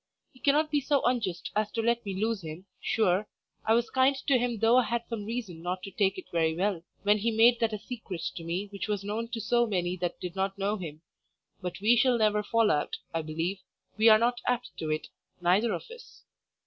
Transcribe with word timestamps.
He 0.33 0.39
cannot 0.39 0.71
be 0.71 0.81
so 0.81 1.03
unjust 1.03 1.51
as 1.55 1.69
to 1.73 1.81
let 1.83 2.03
me 2.07 2.15
lose 2.15 2.41
him, 2.41 2.65
sure, 2.79 3.27
I 3.63 3.75
was 3.75 3.91
kind 3.91 4.15
to 4.15 4.39
him 4.39 4.57
though 4.57 4.77
I 4.77 4.85
had 4.85 5.03
some 5.07 5.25
reason 5.25 5.61
not 5.61 5.83
to 5.83 5.91
take 5.91 6.17
it 6.17 6.31
very 6.31 6.55
well 6.55 6.81
when 7.03 7.19
he 7.19 7.29
made 7.29 7.59
that 7.59 7.71
a 7.71 7.77
secret 7.77 8.23
to 8.35 8.43
me 8.43 8.65
which 8.73 8.87
was 8.87 9.03
known 9.03 9.27
to 9.27 9.39
so 9.39 9.67
many 9.67 9.95
that 9.97 10.19
did 10.19 10.35
not 10.35 10.57
know 10.57 10.75
him; 10.77 11.03
but 11.61 11.79
we 11.81 11.95
shall 11.95 12.17
never 12.17 12.41
fall 12.41 12.71
out, 12.71 12.97
I 13.13 13.21
believe, 13.21 13.59
we 13.95 14.09
are 14.09 14.17
not 14.17 14.41
apt 14.47 14.71
to 14.77 14.89
it, 14.89 15.09
neither 15.39 15.71
of 15.71 15.83
us. 15.91 16.23